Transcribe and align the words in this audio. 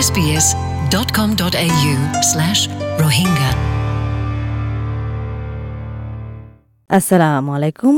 sbs.com.au 0.00 1.94
slash 2.22 2.68
rohingya. 2.98 3.73
আসসালামু 6.98 7.50
আলাইকুম। 7.58 7.96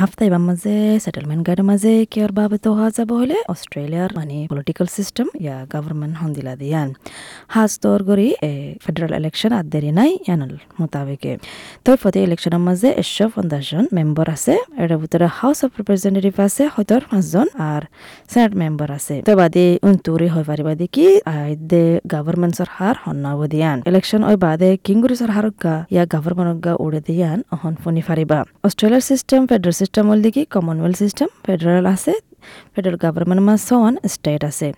হাফতা 0.00 0.22
এবার 0.28 0.42
মাঝে 0.48 0.74
সেটেলমেন্ট 1.04 1.42
গাড়ির 1.48 1.66
মাঝে 1.70 1.92
কেয়ার 2.12 2.32
বাবদ 2.38 2.64
হওয়া 2.76 2.88
যাব 2.96 3.10
হলে 3.20 3.36
অস্ট্রেলিয়ার 3.54 4.10
মানে 4.18 4.36
পলিটিক্যাল 4.52 4.88
সিস্টেম 4.96 5.26
ইয়া 5.44 5.56
গভর্নমেন্ট 5.74 6.14
হন্দিলা 6.20 6.54
দিয়ান। 6.62 6.88
হাজ 7.54 7.72
তোর 7.82 8.00
গরি 8.08 8.28
ফেডারেল 8.84 9.12
ইলেকশন 9.20 9.50
আর 9.58 9.64
দেরি 9.72 9.90
নাই, 9.98 10.10
ইয়ানল 10.26 10.54
মোতাবেকে। 10.80 11.32
তোর 11.84 11.96
ফতে 12.02 12.18
ইলেকশনের 12.28 12.62
মাঝে 12.68 12.88
একশো 13.02 13.24
পঞ্চাশ 13.34 13.64
জন 13.70 13.84
মেম্বার 13.96 14.26
আছে 14.36 14.54
এর 14.82 14.90
ভিতরে 15.02 15.26
হাউস 15.38 15.58
অফ 15.66 15.70
রিপ্রেজেন্টেটিভ 15.80 16.34
আছে, 16.46 16.62
হয়তো 16.74 16.94
পাঁচজন 17.10 17.46
আর 17.70 17.82
সেনেট 18.32 18.52
মেম্বার 18.62 18.88
আছে। 18.98 19.14
তো 19.28 19.32
বাদে 19.40 19.64
উনতুরি 19.88 20.28
হয় 20.34 20.44
পারিবা 20.50 20.72
দেখি 20.82 21.06
দে 21.70 21.84
গভর্নমেন্ট 22.14 22.54
সরকার 22.60 22.94
হন্নাব 23.04 23.40
দিয়ান। 23.52 23.78
ইলেকশন 23.90 24.20
ওই 24.28 24.36
বাদে 24.46 24.70
কিংগুরি 24.86 25.14
সরকার 25.22 25.46
গা, 25.62 25.76
ইয়া 25.94 26.04
গভর্নমেন্ট 26.14 26.60
গা 26.66 26.72
উড়ে 26.84 27.00
দিয়ান, 27.08 27.38
অহন 27.56 27.74
ফোনি 27.82 28.00
ফারিবা 28.10 28.38
অস্ট্রেলিয়ার 28.66 29.04
সিস্টেম 29.10 29.40
ফেডারেল 29.50 29.74
সিস্টেম 29.80 30.04
দেখি 30.26 30.42
কমনওয়েলথ 30.54 30.96
সিস্টেম 31.02 31.28
ফেডারেল 31.46 31.86
আছে 31.94 32.12
ফেডারেল 32.74 32.96
গভর্নমেন্ট 33.04 33.42
মাঝ 33.48 33.60
সন 33.68 33.92
স্টেট 34.14 34.42
আছে। 34.50 34.68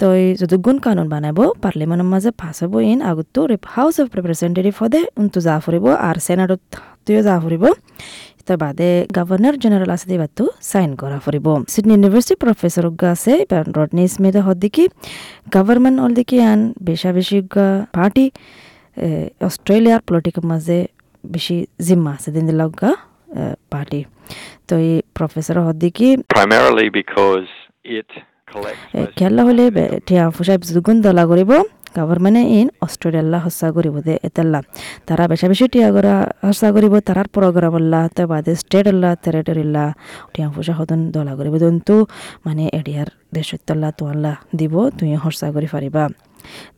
তো 0.00 0.06
এই 0.20 0.26
যদি 0.40 0.56
গুণ 0.64 0.76
কানুন 0.84 1.06
বানাব 1.14 1.38
পার্লিমেন্টের 1.64 2.08
মাঝে 2.12 2.30
পাস 2.40 2.56
হব 2.62 2.74
ইন 2.90 2.98
আগতো 3.10 3.40
হাউস 3.74 3.96
অফ 4.02 4.08
রিপ্রেজেন্টেটিভ 4.18 4.74
হদে 4.80 5.00
উন্তু 5.20 5.38
যা 5.46 5.54
ফুরিব 5.64 5.86
আর 6.08 6.16
সেনাটত 6.26 6.62
তুইও 7.04 7.20
যা 7.28 7.34
ফুরিব 7.42 7.64
তো 8.46 8.52
বাদে 8.62 8.90
গভর্নর 9.16 9.54
জেনারেল 9.62 9.90
আছে 9.94 10.06
দিবাতো 10.12 10.44
সাইন 10.70 10.90
করা 11.00 11.18
ফুরিব 11.24 11.46
সিডনি 11.72 11.92
ইউনিভার্সিটি 11.96 12.34
প্রফেসর 12.42 12.84
আছে 13.14 13.32
রডনি 13.76 14.04
স্মিথ 14.14 14.36
হদ্দিকি 14.46 14.84
গভর্নমেন্ট 15.54 15.96
অল 16.04 16.12
দিকে 16.18 16.36
আন 16.50 16.60
বেশা 16.88 17.10
বেশি 17.18 17.38
পার্টি 17.96 18.26
অস্ট্রেলিয়ার 19.48 20.00
পলিটিকের 20.08 20.44
মাঝে 20.52 20.78
বেশি 21.34 21.56
জিম্মা 21.86 22.10
আছে 22.16 22.28
দিন 22.34 22.44
দিলাগা 22.50 22.90
পার্টি। 23.72 24.00
তো 24.68 24.74
এই 24.86 24.92
প্রফেসর 25.16 25.56
হদ্দিকি 25.66 26.08
primarily 26.36 26.86
because 27.00 27.50
it 27.98 28.10
collects 28.50 28.86
most 28.94 29.12
খেলা 29.18 29.42
হলে 29.48 29.64
টিয়া 30.06 30.24
ফুসাই 30.36 30.56
দুগুণ 30.76 30.96
দলা 31.06 31.24
করিব 31.30 31.52
গভর্নমেন্টে 31.98 32.42
ইন 32.58 32.68
অস্ট্রেলিয়া 32.84 33.40
হস্যা 33.44 33.68
করিব 33.76 33.96
দে 34.06 34.14
এতেল্লা। 34.28 34.60
তারা 35.08 35.24
বেশা 35.30 35.46
বেশি 35.52 35.64
টিয়া 35.72 35.88
করা 35.96 36.14
হস্যা 36.48 36.68
করিব 36.74 36.94
তারার 37.08 37.28
প্রোগ্রাম 37.34 37.74
আল্লাহ 37.80 38.02
তে 38.16 38.22
বাদে 38.30 38.52
স্টেট 38.62 38.86
আল্লাহ 38.92 39.12
টেরিটরি 39.24 39.62
আল্লাহ 39.66 39.88
টিয়া 40.32 40.48
ফুসা 40.54 40.74
হতন 40.78 41.00
দলা 41.14 41.32
করিব। 41.38 41.54
দন্তু 41.64 41.94
মানে 42.46 42.64
এডিয়ার 42.78 43.08
দেশত্তল্লা 43.36 43.88
তো 43.98 44.04
আল্লাহ 44.12 44.34
দিব 44.58 44.74
তুই 44.98 45.08
হস্যা 45.24 45.48
করি 45.54 45.68
পারিবা 45.74 46.02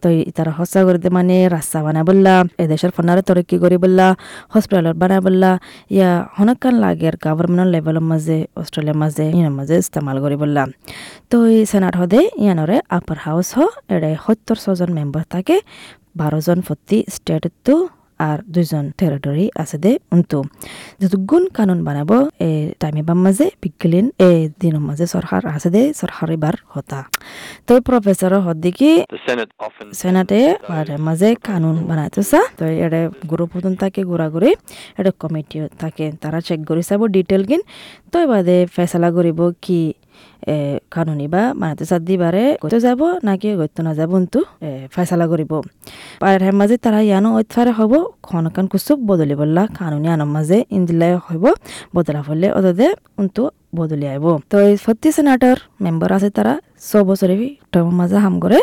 তো 0.03 0.07
তারা 0.37 0.53
হস্যা 0.59 0.81
করে 0.87 0.99
মানে 1.17 1.37
রাস্তা 1.57 1.79
বানা 1.85 2.01
বললা 2.09 2.35
এদেশের 2.63 2.91
ফোনারে 2.97 3.23
তরক্কি 3.29 3.57
করি 3.63 3.77
বললা 3.85 4.07
হসপিটালত 4.53 4.97
বানা 5.03 5.17
বললা, 5.27 5.51
ইয়া 5.97 6.11
হনকান 6.37 6.75
লাগে 6.85 7.07
আর 7.11 7.17
গভর্নমেন্ট 7.25 7.71
লেভেলের 7.75 8.07
মাঝে 8.11 8.39
অস্ট্রেলিয়ার 8.61 8.99
মাঝে 9.03 9.25
ইয়ার 9.39 9.53
মাঝে 9.59 9.75
ইস্তেমাল 9.83 10.17
করি 10.25 10.37
বললা। 10.43 10.63
তো 11.31 11.37
এই 11.55 11.61
সেনাট 11.71 11.95
হদে 12.01 12.21
ইয়ানরে 12.43 12.77
আপার 12.97 13.19
হাউস 13.27 13.49
হ 13.57 13.59
এড়ে 13.95 14.11
সত্তর 14.25 14.57
ছজন 14.65 14.91
মেম্বার 14.99 15.25
থাকে 15.35 15.57
বারোজন 16.21 16.59
প্রতি 16.67 16.99
স্টেটতো 17.15 17.75
আর 18.29 18.39
দুইজন 18.55 18.85
টেরিটরি 18.99 19.47
আছে 19.63 19.77
দে 19.85 19.93
উন্তু 20.15 20.39
যেহেতু 21.01 21.19
গুণ 21.31 21.45
কানুন 21.57 21.79
বানাবো 21.89 22.17
এ 22.49 22.51
টাইমে 22.81 23.03
মাঝে 23.25 23.47
বিজ্ঞানীন 23.63 24.07
এ 24.29 24.31
দিনের 24.61 24.83
মাঝে 24.89 25.05
সরকার 25.15 25.43
আছে 25.55 25.69
দে 25.75 25.83
সরকার 26.01 26.29
এবার 26.37 26.55
হতা। 26.73 27.01
তো 27.67 27.73
প্রফেসর 27.87 28.33
হদ্দিকি 28.47 28.91
সেনাটে 30.01 30.41
মাঝে 31.09 31.29
কানুন 31.49 31.77
বানাইতেছা 31.89 32.41
তো 32.59 32.65
এটা 32.85 33.01
গ্রুপ 33.31 33.51
হতন 33.55 33.75
থাকে 33.83 34.01
ঘোরাঘুরি 34.11 34.51
এটা 35.01 35.11
কমিটিও 35.23 35.65
থাকে 35.83 36.07
তারা 36.23 36.39
চেক 36.47 36.61
করে 36.69 36.83
চাব 36.89 37.01
ডিটেল 37.17 37.43
কিন। 37.51 37.63
তো 38.11 38.17
এবারে 38.25 38.57
ফেসলা 38.75 39.09
করিব 39.17 39.41
কি 39.65 39.81
কানুনি 40.91 41.27
বা 41.29 41.43
বানাইতে 41.61 41.85
চার 41.91 42.01
দিবারে 42.09 42.45
গইতে 42.63 42.79
যাব 42.81 43.01
নাকি 43.27 43.49
গইতে 43.57 43.81
না 43.87 43.93
যাব 43.99 44.11
কিন্তু 44.15 44.41
ফেসলা 44.95 45.27
করিব 45.27 45.53
পায়ের 46.21 46.43
মাঝে 46.61 46.77
তারা 46.85 47.01
ইয়ানো 47.09 47.29
ঐতফারে 47.39 47.73
হব 47.79 47.93
খনকান 48.23 48.67
কুসুক 48.73 48.99
বদলি 49.09 49.35
বললা, 49.35 49.63
কানুনি 49.79 50.09
আনার 50.15 50.31
মাঝে 50.37 50.59
ইন্দিলাই 50.77 51.13
হইব 51.27 51.45
বদলা 51.95 52.21
ফলে 52.23 52.49
ওদের 52.59 52.93
কিন্তু 53.17 53.43
বদলি 53.75 54.07
আইব 54.07 54.27
তো 54.51 54.57
এই 54.69 54.75
ফত্তি 54.77 55.09
সেনাটার 55.17 55.59
মেম্বার 55.85 56.11
আছে 56.17 56.29
তারা 56.31 56.55
ছ 56.81 56.91
বছরে 57.09 57.35
টাইমের 57.73 57.97
মাঝে 58.01 58.17
হাম 58.25 58.35
করে 58.41 58.59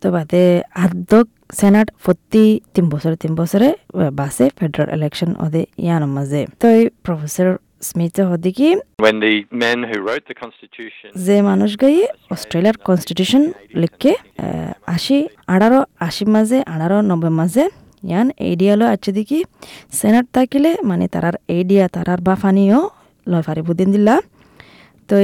তো 0.00 0.06
বাদে 0.10 0.44
আদক 0.84 1.26
সেনাট 1.54 1.88
প্রতি 2.04 2.44
তিন 2.74 2.84
বছরে 2.88 3.16
তিন 3.16 3.32
বছরে 3.34 3.68
বাসে 4.12 4.44
ফেডারেল 4.58 4.88
ইলেকশন 4.98 5.30
ওদে 5.44 5.62
ইয়ানোর 5.84 6.12
মাঝে 6.16 6.40
তো 6.60 6.66
এই 6.78 6.84
প্রফেসর 7.02 7.48
স্মিথ 7.88 8.16
হদি 8.30 8.50
কি 8.58 8.68
when 9.04 9.16
the 9.24 9.32
men 9.64 9.78
who 9.88 9.96
wrote 10.06 10.24
the 10.30 10.36
constitution 10.42 11.08
যে 11.26 11.36
মানুষ 11.50 11.70
গাই 11.82 11.96
অস্ট্রেলিয়ার 12.34 12.76
কনস্টিটিউশন 12.86 13.42
লিখকে 13.80 14.12
আশি 14.94 15.16
আঠারো 15.54 15.80
আশি 16.06 16.24
মাঝে 16.34 16.58
আঠারো 16.74 16.98
নব্বই 17.10 17.32
মাঝে 17.40 17.64
ইয়ান 18.08 18.26
এইডিয়ালো 18.48 18.84
আছে 18.94 19.10
দেখি 19.18 19.38
সেনাট 19.98 20.26
থাকিলে 20.36 20.70
মানে 20.90 21.04
তারার 21.14 21.36
এইডিয়া 21.56 21.84
তারার 21.94 22.20
বাফানিও 22.28 22.80
লয় 23.26 23.42
ফারি 23.46 23.62
বুদিন 23.68 23.88
দিলা। 23.94 24.14
তো 25.08 25.14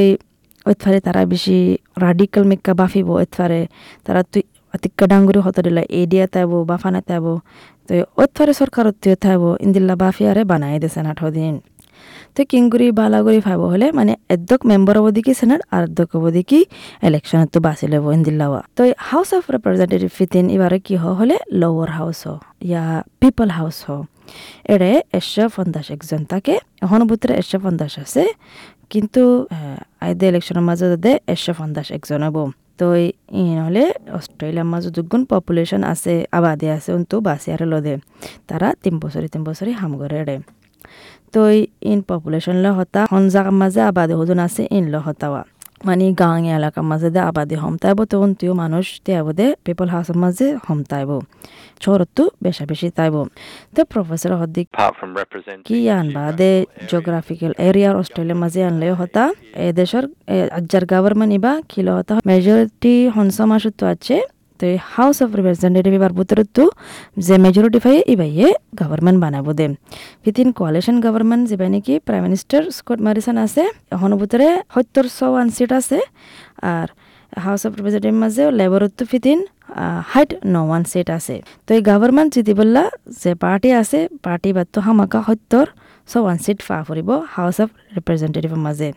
ওইতফারে 0.69 0.99
তারা 1.06 1.20
বেশি 1.32 1.56
রাডিকাল 2.04 2.44
মেক্কা 2.50 2.72
বাফিব 2.81 3.06
ওইতফারে 3.20 3.60
তারা 4.06 4.20
তুই 4.32 4.43
অতিক্কা 4.75 5.04
ডাঙ্গুরি 5.10 5.41
হত 5.47 5.56
দিলা 5.66 5.82
এইডিয়া 6.00 6.25
তাইব 6.34 6.53
বাফানা 6.70 7.00
তাইব 7.09 7.26
তো 7.87 7.93
ওইতফারে 8.20 8.53
সরকার 8.60 8.84
তুই 9.03 9.15
থাইব 9.25 9.43
ইন্দিল্লা 9.65 9.94
বাফিয়ারে 10.03 10.43
বানাই 10.50 10.76
দে 10.82 10.88
সেনাট 10.94 11.19
হদিন। 11.25 11.54
তো 12.35 12.41
কিংগুরি 12.51 12.87
বালাগুড়ি 13.01 13.41
ফাইব 13.47 13.63
হলে 13.73 13.87
মানে 13.99 14.13
এদ্দক 14.35 14.61
মেম্বার 14.71 14.97
দেখি 15.17 15.33
সেনাট 15.41 15.61
আর 15.75 15.83
এদ্দক 15.89 16.09
হব 16.15 16.25
দেখি 16.39 16.61
ইলেকশন 17.09 17.39
বাঁচি 17.67 17.87
লব 17.93 18.05
ইন্দিল্লাওয়া 18.17 18.61
তো 18.77 18.83
হাউস 19.11 19.31
অফ 19.39 19.43
রিপ্রেজেন্টেটিভ 19.55 20.11
ফিতিন 20.19 20.45
এবারে 20.55 20.79
কি 20.87 20.95
হ 21.03 21.05
হলে 21.21 21.37
লোয়ার 21.61 21.91
হাউস 21.99 22.21
হ, 22.27 22.31
ইয়া 22.71 22.85
পিপল 23.21 23.49
হাউস 23.59 23.79
হ। 23.87 23.89
এড়ে 24.75 24.91
একশো 25.19 25.45
পঞ্চাশ 25.57 25.87
একজন 25.95 26.21
থাকে 26.33 26.55
এখন 26.85 27.01
ভিতরে 27.11 27.33
একশো 27.41 27.59
পঞ্চাশ 27.65 27.93
আছে, 28.05 28.23
কিন্তু 28.93 29.23
আইদে 30.05 30.25
ইলেকশনের 30.33 30.65
মাঝে 30.69 30.87
দে 31.05 31.12
একশো 31.35 31.53
পঞ্চাশ 31.61 31.87
একজন 31.97 32.21
হব। 32.27 32.37
তো 32.79 32.87
ই 33.41 33.45
হলে 33.67 33.85
অস্ট্রেলিয়ার 34.19 34.69
মাঝে 34.73 34.89
দুগুণ 34.97 35.23
পপুলেশন 35.33 35.83
আছে, 35.93 36.15
আবাদি 36.39 36.67
আছে 36.77 36.89
কিন্তু 36.97 37.17
বাসিয়ারে 37.29 37.67
লদে। 37.73 37.95
তারা 38.49 38.69
তিন 38.83 38.95
বছরে 39.03 39.27
তিন 39.33 39.43
বছরে 39.49 39.71
হাম 39.81 39.93
করে 40.01 40.17
এড়ে 40.23 40.37
তো 41.33 41.41
ইন 41.83 41.99
পপুলেশন 42.09 42.57
ল 42.65 42.67
হতা 42.79 43.01
হন 43.13 43.25
জাগার 43.29 43.57
মাঝে 43.61 43.81
আবাদি 43.83 44.15
হজন 44.15 44.39
আছে 44.47 44.63
ইন 44.71 44.85
ল 44.93 44.95
হতাওয়া 44.99 45.43
মানে 45.85 46.05
গাঁও 46.13 46.37
এলাকার 46.51 46.85
মাঝে 46.85 47.09
দে 47.11 47.21
আবাদি 47.21 47.55
হমতাইব 47.55 47.99
তখন 48.05 48.31
তুইও 48.35 48.55
মানুষ 48.55 48.87
দেব 49.07 49.27
দে 49.31 49.47
পিপল 49.65 49.87
হাউসের 49.89 50.19
মাঝে 50.25 50.47
হমতাইব 50.67 51.11
শহরতো 51.85 52.23
বেশা 52.43 52.65
বেশি 52.71 52.89
তাইব 52.91 53.15
তো 53.75 53.81
প্রফেসর 53.85 54.33
হদ্দিক 54.41 54.67
কি 55.67 55.79
আন 55.91 56.07
বাদে 56.17 56.53
জিওগ্রাফিক্যাল 56.89 57.53
এরিয়ার 57.69 57.95
অস্ট্রেলিয়া 57.97 58.39
মাঝে 58.43 58.61
আনলে 58.65 58.87
হতা 59.01 59.25
এ 59.59 59.67
দেশের 59.73 60.05
আজ্জার 60.59 60.85
গভর্নমেন্ট 60.93 61.33
ইবা 61.39 61.53
কিলো 61.69 61.93
হতা 61.99 62.15
মেজরিটি 62.27 62.95
হনসমাসত্ব 63.17 63.81
আছে 63.95 64.17
তো 64.60 64.65
এই 64.72 64.76
হাউস 64.94 65.16
অফ 65.25 65.28
রিপ্রেজেন্টেটিভ 65.38 65.93
এবার 65.98 66.12
বুতরতো 66.19 66.65
যে 67.26 67.34
মেজরিটি 67.44 67.78
ফাই 67.84 67.97
ইবাইয়ে 68.15 68.48
গভর্নমেন্ট 68.81 69.19
বানাবো 69.25 69.50
দে। 69.59 69.66
ফিতিন 70.25 70.48
কোয়ালিশন 70.59 70.97
গভর্নমেন্ট 71.04 71.43
যে 71.50 71.56
নাকি 71.75 71.94
প্রাইম 72.06 72.22
মিনিস্টার 72.26 72.60
স্কট 72.78 72.99
মারিসন 73.06 73.37
আছে, 73.44 73.62
এখন 73.94 74.10
বুতরে 74.20 74.49
সত্তর 74.75 75.04
ওয়ান 75.32 75.47
সিট 75.56 75.70
আছে, 75.81 75.99
আর 76.75 76.88
হাউস 77.44 77.62
অফ 77.66 77.72
রিপ্রেজেন্টেটিভ 77.78 78.16
মাঝে 78.22 78.43
লেবারতো 78.59 79.03
ফিতিন 79.12 79.38
হাইট 80.12 80.31
ন 80.52 80.56
ওয়ান 80.69 80.82
সিট 80.93 81.08
আছে। 81.19 81.37
তো 81.67 81.70
এই 81.76 81.82
গভর্নমেন্ট 81.90 82.31
জিতি 82.35 82.52
বললা 82.61 82.82
যে 83.23 83.31
পার্টি 83.44 83.69
আছে 83.81 83.99
পার্টি 84.26 84.50
বাদ 84.56 84.67
হামাকা 84.87 85.20
সত্তর 85.29 85.67
ছ 86.08 86.12
ওৱান 86.23 86.38
চিট 86.44 86.58
ফা 86.67 86.76
ফুৰিব 86.87 87.08
হাউচ 87.35 87.56
অফ 87.64 87.69
ৰিপ্ৰেজেণ্টেটিভৰ 87.96 88.61
মাজে 88.67 88.88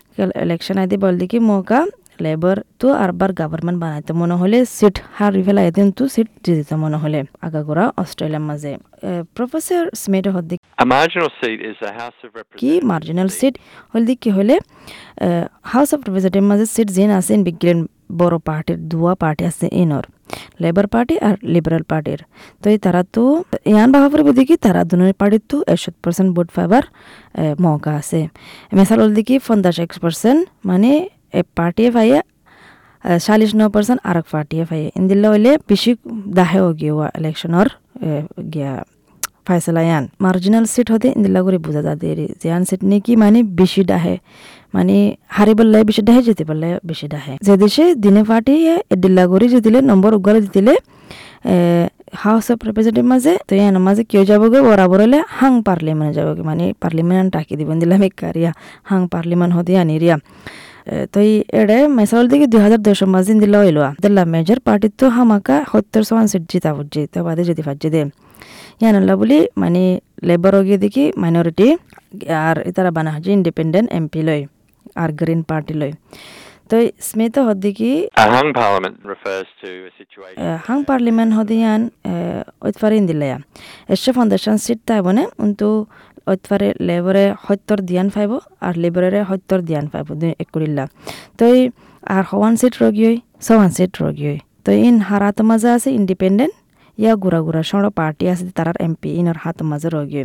ইলেকশ্যন 0.46 0.76
আইদি 0.82 0.98
বল 1.04 1.14
দেখি 1.22 1.38
মৌকা 1.50 1.80
লেবার 2.20 2.58
তো 2.80 2.88
আরবার 3.04 3.30
গভর্নমেন্ট 3.40 3.80
বানাইতে 3.84 4.12
মনে 4.22 4.36
হলে 4.42 4.58
সিট 4.78 4.96
হারি 5.18 5.42
ফেলাই 5.46 5.66
এদিন 5.70 5.88
তো 5.98 6.04
সিট 6.14 6.30
জিতিতে 6.46 6.76
মনে 6.84 6.98
হলে 7.04 7.20
আগাগোড়া 7.46 7.86
অস্ট্রেলিয়ার 8.02 8.46
মাঝে 8.50 8.72
প্রফেসর 9.36 9.84
স্মিথ 10.02 10.26
হদ্দিক 10.36 10.60
কি 12.62 12.72
মার্জিনাল 12.90 13.30
সিট 13.40 13.56
হলদি 13.94 14.14
কি 14.24 14.30
হলে 14.38 14.56
হাউস 15.72 15.90
অফ 15.96 16.00
রিপ্রেজেন্টেটিভ 16.00 16.46
মাঝে 16.52 16.66
সিট 16.76 16.88
জিন 16.96 17.10
আছে 17.20 17.34
বিজ্ঞান 17.48 17.80
বড় 18.20 18.36
পার্টির 18.48 18.78
দুয়া 18.92 19.14
পার্টি 19.22 19.44
আছে 19.52 19.66
ইনর 19.82 20.06
লেবার 20.62 20.88
পার্টি 20.94 21.16
আর 21.28 21.36
লিবারেল 21.54 21.84
পার্টির 21.92 22.20
তো 22.62 22.66
এই 22.74 22.78
তারা 22.86 23.02
তো 23.16 23.24
ইয়ান 23.72 23.90
ফুরিব 24.12 24.28
দেখি 24.40 24.56
তারা 24.66 24.82
দুনের 24.90 25.16
পার্টির 25.22 25.44
তো 25.52 25.58
একশো 25.74 25.90
পার্সেন্ট 26.04 26.30
ভোট 26.36 26.48
পাইবার 26.56 26.84
মৌকা 27.64 27.92
আছে 28.02 28.20
মেসাল 28.72 28.98
হল 29.04 29.12
দেখি 29.20 29.36
পঞ্চাশ 29.48 29.78
এক 29.84 29.92
পার্সেন্ট 30.04 30.42
মানে 30.70 30.92
এ 31.34 31.42
পার্টি 31.58 31.84
ভাইয়া 31.90 32.20
চাল্লিছ 33.20 33.52
ন 33.56 33.64
পাৰ্চেণ্ট 33.74 34.00
আৰক 34.10 34.26
পাৰ্টিয়ে 34.34 34.64
ফাই 34.70 34.82
ইন্দিল্লা 35.00 35.28
হইলে 35.34 35.52
বেছি 35.68 35.92
দাহে 36.38 36.60
গিয়া 36.80 37.08
ইলেকশ্যনৰ 37.20 37.68
গিয়া 38.54 38.74
ফাইসলা 39.48 39.82
ইয়ান 39.88 40.04
মার্জিনাল 40.24 40.66
সিট 40.74 40.88
হতে 40.94 41.08
ইন্দিল্লা 41.18 41.42
করে 41.46 41.58
বোঝা 41.66 41.82
যাতে 41.88 42.08
জিয়ান 42.42 42.64
সিট 42.70 42.82
নাকি 42.92 43.14
মানে 43.24 43.40
বেশি 43.60 43.82
ডাহে 43.90 44.16
মানে 44.76 44.96
হারি 45.36 45.54
বললে 45.60 45.78
বেশি 45.90 46.02
ডাহে 46.08 46.22
যেতে 46.28 46.44
পারলে 46.50 46.68
বেশি 46.90 47.06
ডাহে 47.14 47.34
যে 47.46 47.54
দেশে 47.64 47.86
দিনে 48.04 48.22
পার্টি 48.30 48.54
এডিল্লা 48.94 49.24
করে 49.32 49.46
দিলে 49.66 49.80
নম্বর 49.92 50.12
উগারে 50.20 50.40
দিলে 50.56 50.74
হাউস 52.24 52.46
অফ 52.54 52.60
রিপ্রেজেন্টেটিভ 52.68 53.06
মাঝে 53.14 53.34
তো 53.48 53.54
ইয়ান 53.60 53.76
মাঝে 53.88 54.04
কেউ 54.12 54.24
যাবগে 54.30 54.60
বরাবর 54.68 55.00
হলে 55.06 55.20
হাং 55.38 55.54
পার্লিমেন্ট 55.68 56.12
যাবগে 56.18 56.44
মানে 56.50 56.66
পার্লিমেন্ট 56.84 57.28
টাকি 57.36 57.54
দিবেন 57.60 57.78
দিলাম 57.82 58.02
কারিয়া 58.22 58.52
হাং 58.90 59.02
পার্লিমেন্ট 59.14 59.52
হতে 59.58 59.72
আনিরিয়া 59.84 60.16
তো 61.14 61.20
এড়ে 61.60 61.78
মেসাল 62.00 62.24
দিকে 62.32 62.46
দুই 62.52 62.62
হাজার 62.66 62.82
দশ 62.88 63.00
মাজিন 63.16 63.38
দিল 63.44 63.54
হইল 63.64 63.80
দিল্লা 64.04 64.24
মেজর 64.34 64.60
পার্টির 64.68 64.94
তো 65.00 65.06
হামাকা 65.16 65.56
সত্তর 65.72 66.02
সমান 66.08 66.26
সিট 66.32 66.44
জিতা 66.52 66.72
বুঝছি 66.78 67.02
তো 67.14 67.20
বাদে 67.28 67.44
যদি 67.50 67.62
ফাজি 67.68 67.90
দে। 67.94 68.02
ইয়ানাল্লা 68.82 69.14
বলি 69.22 69.40
মানে 69.62 69.84
লেবার 70.28 70.54
গিয়ে 70.68 70.80
দেখি 70.84 71.04
মাইনরিটি 71.22 71.68
আর 72.48 72.56
তারা 72.76 72.92
বানা 72.98 73.10
হচ্ছে 73.16 73.32
ইন্ডিপেন্ডেন্ট 73.38 73.88
এমপি 73.98 74.20
লয়, 74.28 74.44
আর 75.02 75.10
গ্রিন 75.20 75.42
পার্টি 75.50 75.74
লয়। 75.80 75.94
তো 76.70 76.76
স্মিত 77.10 77.36
A 78.18 78.26
hung 78.34 78.50
parliament 78.54 78.96
refers 79.06 79.48
to 79.62 79.70
a 79.90 79.92
situation. 80.00 80.40
Hung 80.68 80.80
parliament 80.90 81.32
হদিয়ান 81.38 81.82
ঐতফারে 82.66 82.96
ইন্দিলায়া 83.02 83.38
এসে 83.94 84.12
ফাউন্ডেশন 84.16 84.56
সিট 84.66 84.80
তাই 84.88 85.00
বনে 85.06 85.24
কিন্তু 85.40 85.68
ঐতফারে 86.28 86.70
লেবরে 86.88 87.26
সত্যর 87.46 87.80
দিয়ান 87.90 88.08
ফাইব 88.16 88.32
আর 88.66 88.74
লেবরেরে 88.84 89.20
সত্যর 89.30 89.60
দিয়ান 89.70 89.86
ফাইব 89.92 90.08
একুরিল্লা 90.44 90.86
তো 91.40 91.46
আর 92.08 92.24
হওয়ান 92.32 92.54
সিট 92.62 92.74
রগিয়ই 92.84 93.18
সওয়ান 93.48 93.70
সিট 93.78 93.94
রগিয়ই 94.04 94.40
তো 94.66 94.70
ইন 94.88 94.96
হারাত 95.10 95.38
মাজা 95.50 95.70
আছে 95.78 95.90
ইন্ডিপেন্ডেন্ট 96.00 96.54
ইয়া 96.98 97.14
গুড়া 97.24 97.40
গুড়া 97.46 97.62
সড় 97.70 97.88
পার্টি 98.00 98.26
আছে 98.34 98.46
তারার 98.58 98.78
এমপি 98.86 99.10
ইনর 99.20 99.38
হাত 99.44 99.58
মাঝে 99.72 99.88
রয়ে 99.90 100.24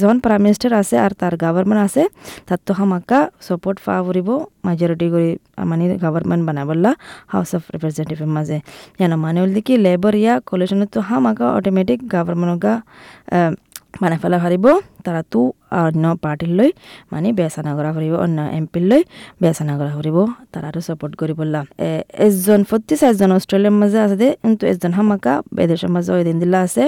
যখন 0.00 0.16
প্রাইম 0.24 0.40
মিনিস্টার 0.44 0.70
আছে 0.80 0.96
আর 1.04 1.12
তার 1.20 1.34
গভর্নমেন্ট 1.44 1.80
আছে 1.86 2.02
তার 2.48 2.60
তো 2.66 2.72
হামাকা 2.78 3.18
সাপোর্ট 3.46 3.76
ফা 3.84 3.94
ফুরিব 4.04 4.28
মেজরিটি 4.66 5.06
করে 5.14 5.30
মানে 5.70 5.84
গভর্নমেন্ট 6.04 6.42
বানাবল্লা 6.48 6.90
হাউস 7.32 7.50
অফ 7.56 7.62
রিপ্রেজেন্টেটিভের 7.74 8.30
মাঝে 8.36 8.58
যেন 9.00 9.12
মানে 9.24 9.38
হল 9.42 9.50
কি 9.66 9.74
লেবার 9.86 10.14
ইয়া 10.22 10.34
কোলেশনে 10.48 10.86
তো 10.94 10.98
হামাকা 11.08 11.46
অটোমেটিক 11.56 11.98
গভর্নমেন্ট 12.14 12.64
মানে 14.02 14.16
ফেলা 14.22 14.38
ফারিব 14.42 14.66
তারা 15.04 15.22
তো 15.32 15.40
অন্য 15.84 16.04
পার্টির 16.24 16.52
লৈ 16.58 16.70
মানে 17.12 17.28
বেচানা 17.38 17.72
করা 17.76 17.90
ফুরিব 17.94 18.14
অন্য 18.24 18.38
এমপির 18.58 18.84
লৈ 18.90 19.00
বেচা 19.42 19.64
করা 19.80 19.92
ফুরিব 19.96 20.18
তারা 20.52 20.68
সাপোর্ট 20.88 21.12
করি 21.20 21.32
বললাম 21.40 21.64
এজন 22.26 22.60
ফর্টি 22.70 22.94
চাইজন 23.00 23.30
অস্ট্রেলিয়ার 23.36 23.76
মাঝে 23.80 23.98
আছে 24.04 24.16
দে, 24.22 24.28
কিন্তু 24.42 24.64
এজন 24.72 24.92
হামাকা 24.98 25.32
বিদেশের 25.56 25.90
মাঝে 25.94 26.10
ওই 26.16 26.22
দিন 26.28 26.36
দিলা 26.42 26.58
আছে। 26.66 26.84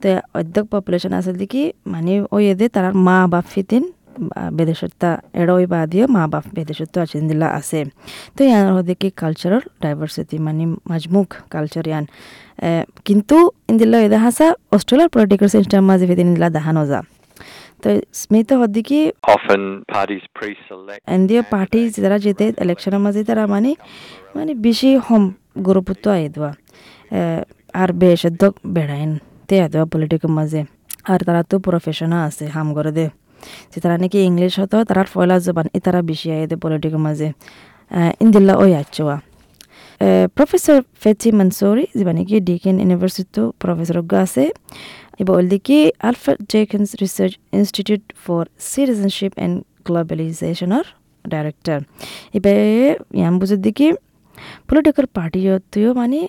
তো 0.00 0.08
অর্ধেক 0.38 0.64
পপুলেশন 0.72 1.12
আছে 1.18 1.32
দেখি 1.40 1.62
মানে 1.92 2.12
ওই 2.34 2.42
এদে 2.52 2.66
তার 2.74 2.86
মা 3.06 3.16
বাপ 3.32 3.46
ফিতিন 3.54 3.82
বেদেশতা 4.52 5.10
এড়ই 5.34 5.64
বা 5.66 5.80
দিয়ে 5.86 6.04
মা 6.06 6.22
বাপ 6.26 6.44
বেদেশত 6.54 6.94
আছেন 6.98 7.22
দিলা 7.28 7.48
আছে 7.50 7.80
তো 8.36 8.40
ইয়ার 8.44 8.66
হদিকে 8.76 9.08
কালচারাল 9.16 9.64
ডাইভার্সিটি 9.82 10.36
মানে 10.38 10.64
মাজমুখ 10.90 11.28
কালচার 11.50 11.84
ইয়ান 11.88 12.04
কিন্তু 13.04 13.36
ইন্দিল্লা 13.68 13.98
এদা 13.98 14.18
হাসা 14.18 14.46
অস্ট্রেলিয়ার 14.72 15.10
পলিটিক্যাল 15.14 15.48
সিস্টেম 15.48 15.82
মাঝে 15.84 16.04
ফিতিন 16.06 16.28
দিলা 16.34 16.48
দেখানো 16.50 16.82
যা 16.86 17.00
তো 17.82 17.88
স্মিত 18.12 18.48
পার্টি 21.52 21.80
যারা 21.96 22.18
যেতে 22.18 22.44
ইলেকশনের 22.64 23.00
মাঝে 23.00 23.20
তারা 23.24 23.44
মানে 23.46 23.70
মানে 24.36 24.52
বেশি 24.66 24.90
হম 24.96 25.24
গুরুত্ব 25.62 26.04
আই 26.10 26.22
দেওয়া 26.28 26.52
আর 27.74 27.88
বেশ 27.92 28.20
বেড়াইন 28.66 29.10
তে 29.48 29.56
দেওয়া 29.68 29.86
পলিটিকের 29.92 30.32
মাঝে 30.38 30.60
আর 31.04 31.20
তারা 31.26 31.42
তো 31.42 31.56
প্রফেশনাল 31.58 32.22
আছে 32.28 32.44
হাম 32.46 32.68
করে 32.74 32.92
দে 32.92 33.06
যে 33.72 33.78
তারা 33.82 33.96
নাকি 34.02 34.18
ইংলিশ 34.30 34.52
হতো, 34.62 34.76
তারা 34.88 35.02
ফয়লা 35.14 35.36
জবান, 35.46 35.66
এ 35.76 35.78
তারা 35.84 36.00
বেশি 36.10 36.28
আই 36.34 36.40
দে 36.50 36.56
পলিটিকের 36.62 37.02
মাঝে। 37.06 37.28
ইন্দিল্লা 38.22 38.54
ওই 38.62 38.72
আচ্ছা 38.82 39.16
প্রফেসর 40.36 40.78
ফেচি 41.02 41.28
মনসুরি 41.38 41.84
যিবা 41.98 42.12
নাকি 42.18 42.36
ডিকেন 42.48 42.76
ইউনিভার্সিটি 42.82 43.42
প্রফেসর 43.62 43.96
আছে 44.24 44.44
এবার 45.20 45.34
অলদিকে 45.38 45.78
Alfred 46.08 46.38
Deakin 46.54 46.88
research 47.02 47.32
institute 47.58 48.02
for 48.24 48.42
citizenship 48.72 49.32
and 49.38 49.54
গ্লোবালাইজেশনের 49.86 50.86
director 51.32 51.78
এবার, 52.36 52.58
ইয়াম 53.18 53.34
বুঝের 53.40 53.60
দিকে 53.66 53.86
পলিটিক্যাল 54.68 55.06
পার্টিও 55.16 55.88
মানে 56.00 56.20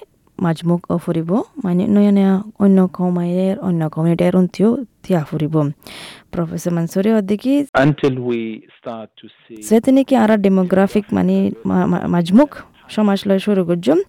মাজমুখ 0.43 0.81
ফুরিব 1.03 1.31
মানে 1.65 1.83
নয়া 1.95 2.11
নয়া 2.17 2.33
অন্য 2.63 2.77
কমাইয়ের, 2.97 3.55
অন্য 3.67 3.81
কমিউনিটির 3.95 4.33
অন্তিও 4.41 4.69
তিয়া 5.03 5.21
ফুরিব। 5.29 5.55
প্রফেসর 6.33 6.71
মনসুরি 6.77 7.09
অদিকে 7.19 7.53
until 7.85 8.15
we 8.29 8.39
start 8.77 9.09
to 9.19 9.25
see 9.41 9.59
সেতে 9.67 9.89
নাকি 9.97 10.13
আর 10.21 10.31
ডেমোগ্রাফিক 10.45 11.05
মানে 11.17 11.35
মাজমুখ 12.15 12.51
সমাজ 12.95 13.19
লয় 13.27 13.41
শুরু 13.45 13.61
করছম 13.69 13.99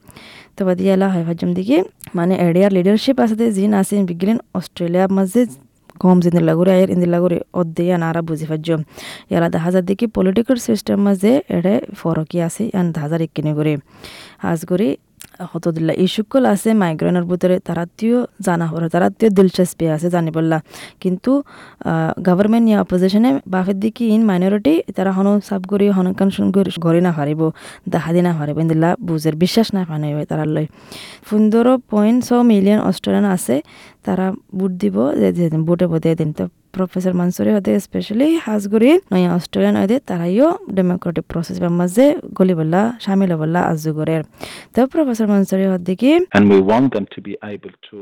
তো 0.56 0.61
বাদিয়ালা 0.69 1.06
হয় 1.12 1.25
ভাজম 1.28 1.50
দিকে। 1.58 1.76
মানে 2.19 2.34
এরিয়ার 2.46 2.72
লিডারশিপ 2.76 3.17
আছে 3.25 3.46
জিন 3.56 3.72
আছে 3.81 3.94
বিগিলেন 4.11 4.38
অস্ট্রেলিয়ার 4.58 5.11
মাঝে 5.19 5.40
কম 6.02 6.17
জিন্দি 6.25 6.43
লাগুরে 6.49 6.70
আয়ের 6.76 6.90
ইন্দি 6.94 7.08
লাগুরে 7.14 7.38
অদ্দেয়া 7.61 7.96
নারা 8.02 8.20
বুঝি 8.28 8.46
পারছম 8.50 8.81
ইয়ালা 9.31 9.49
দেখা 9.55 9.69
যায় 9.75 9.84
দেখি 9.90 10.06
পলিটিক্যাল 10.17 10.58
সিস্টেম 10.69 10.99
মাঝে 11.06 11.32
এড়ে 11.56 11.75
ফরকি 12.00 12.38
আছে 12.46 12.62
ইয়ান 12.70 12.87
দেখা 12.94 13.08
যায় 13.11 13.20
ইকিনি 13.28 13.52
করে। 13.58 13.72
আজ 14.50 14.61
করে 14.70 14.88
হতদুল্লাহ 15.51 15.95
এই 16.05 16.09
সকল 16.17 16.43
আছে 16.53 16.69
মাইগ্রেনের 16.83 17.25
ভিতরে 17.31 17.57
তারাতিও 17.69 18.19
জানা 18.47 18.67
হরে 18.71 18.89
তারাতিও 18.95 19.29
দিলচস্পি 19.39 19.85
আছে 19.95 20.09
জানি 20.11 20.31
বললা 20.31 20.59
কিন্তু 21.01 21.31
গভর্নমেন্ট 22.29 22.67
ইয়া 22.71 22.79
অপোজিশনে 22.81 23.31
বাফের 23.47 23.77
দিকে 23.83 24.05
ইন 24.15 24.23
মাইনরিটি 24.31 24.75
তারা 24.97 25.11
হন 25.17 25.27
সাব 25.49 25.63
করি 25.71 25.87
হনকান 25.97 26.29
গড়ি 26.85 27.01
না 27.07 27.11
হারিব 27.17 27.41
দেখা 27.89 28.11
দি 28.15 28.21
না 28.27 28.31
হারিব 28.39 28.57
ইন্দিল্লা 28.61 28.91
বুঝের 29.07 29.35
বিশ্বাস 29.43 29.69
না 29.77 29.81
পানি 29.91 30.07
হয় 30.15 30.27
তারা 30.31 30.45
লয় 30.55 30.69
পনেরো 31.29 31.73
পয়েন্ট 31.93 32.21
ছ 32.27 32.29
মিলিয়ন 32.51 32.81
অস্ট্রেলিয়ান 32.81 33.27
আছে 33.37 33.57
তারা 34.07 34.27
বুট 34.59 34.73
দিব, 34.83 34.97
যে 35.37 35.45
বুটে 35.69 35.87
বোধে 35.93 36.11
দিন 36.21 36.31
তো 36.33 36.45
প্রফেসর 36.75 37.12
মানসুরি 37.14 37.50
হতে 37.56 37.70
স্পেশালি 37.81 38.28
হাজগুড়ি 38.46 38.90
নয়া 39.12 39.31
অস্ট্রেলিয়ান 39.34 39.76
হতে 39.81 39.96
তারাইও 40.08 40.49
ডেমোক্রেটিক 40.75 41.25
প্রসেস 41.31 41.56
বা 41.62 41.70
মাঝে 41.81 42.06
গলি 42.34 42.55
বললা 42.55 42.81
সামিল 43.00 43.31
বললা 43.37 43.61
আজুগরের 43.70 44.22
তো 44.75 44.81
প্রফেসর 44.87 45.26
মানসুরি 45.26 45.64
হত 45.70 45.82
দিকে 45.88 46.11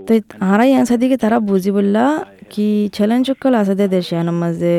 তো 0.08 0.12
আরাই 0.46 0.68
ইয়ানসা 0.70 0.96
দিকে 0.96 1.16
তারা 1.16 1.38
বুঝি 1.48 1.70
বললা 1.70 2.04
কি 2.50 2.68
চ্যালেঞ্জ 2.92 3.24
সকল 3.30 3.52
আছে 3.60 3.74
দেশে 3.88 4.14
মাঝে 4.42 4.74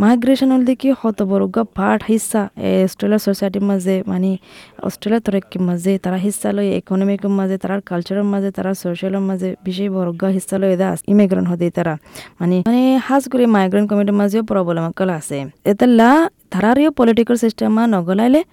মাইগ্রেশন 0.00 0.50
হল 0.52 0.64
দেখি 0.64 0.88
হত 1.02 1.22
বড় 1.22 1.44
পার্ট 1.74 2.02
হিসা 2.08 2.42
অষ্ট্ৰেলিয়া 2.84 3.18
সোসাইটির 3.18 3.62
মাঝে 3.62 4.02
মানে 4.06 4.36
অস্ট্রেলিয়ার 4.82 5.22
তরক্কির 5.22 5.62
মাঝে 5.62 5.98
তারা 5.98 6.16
হিসা 6.16 6.52
লয় 6.52 6.68
ইকোনমিকের 6.76 7.30
মাঝে 7.30 7.58
তারার 7.58 7.80
কালচারের 7.80 8.24
মাঝে 8.24 8.50
তারা 8.50 8.74
সোশ্যালের 8.74 9.20
মাঝে 9.20 9.54
বিশেষ 9.64 9.88
বড় 9.88 10.32
হিসা 10.32 10.58
লয় 10.58 10.76
দা 10.76 10.96
ইমিগ্রেন্ট 11.08 11.48
হতে 11.48 11.70
তারা 11.70 11.96
মানে 12.40 12.62
মানে 12.66 13.00
হাজ 13.06 13.28
করে 13.28 13.46
মাইগ্রেন্ট 13.46 13.90
কমিটির 13.90 14.14
মাঝেও 14.14 14.42
প্রবলেম 14.42 14.84
আছে। 15.08 15.44
এতাল্লা 15.64 16.30
তারারিও 16.50 16.90
পলিটিক্যাল 16.90 17.36
সিস্টেম 17.36 17.78
নগলাইলে 17.86 18.44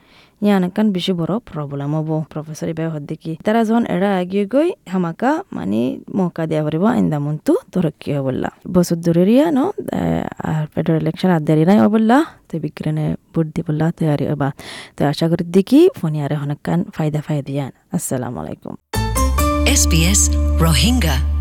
ইয়ান 0.41 0.63
কান 0.75 0.87
বেশি 0.95 1.13
বড় 1.19 1.33
প্রবলেম 1.49 1.91
হব 1.97 2.09
প্রফেসর 2.31 2.67
ইবাই 2.73 2.87
হদ্দিকি 2.95 3.31
তারা 3.45 3.59
যখন 3.67 3.83
এরা 3.95 4.09
আগিয়ে 4.21 4.45
গই 4.53 4.69
হামাকা 4.93 5.31
মানে 5.57 5.81
মৌকা 6.17 6.43
দিয়া 6.49 6.61
পারিব 6.65 6.83
আইন্দা 6.93 7.17
মন্তু 7.25 7.53
তরক্কি 7.73 8.09
হবল্লা 8.17 8.49
বছর 8.75 8.97
ধরে 9.05 9.23
রিয়া 9.29 9.47
ন 9.57 9.59
আর 10.51 10.63
ফেডারেল 10.73 11.01
ইলেকশন 11.03 11.29
আর 11.35 11.41
দেরি 11.47 11.63
নাই 11.69 11.77
হবল্লা 11.83 12.17
তো 12.49 12.53
বিজ্ঞানে 12.63 13.05
ভোট 13.33 13.47
দিবল্লা 13.55 13.87
তৈরি 13.97 14.25
হবা 14.31 14.49
তো 14.97 15.01
আশা 15.11 15.25
করি 15.31 15.43
দেখি 15.55 15.79
ফোনিয়ারে 15.99 16.35
হনকান 16.41 16.79
ফায়দা 16.95 17.19
ফায়দিয়ান 17.27 17.71
আসসালামু 17.97 18.37
আলাইকুম 18.43 18.75
SBS 19.73 20.21
Rohingya. 20.59 21.40